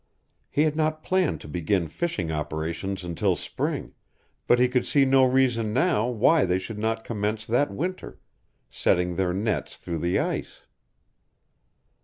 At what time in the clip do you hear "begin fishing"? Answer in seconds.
1.47-2.31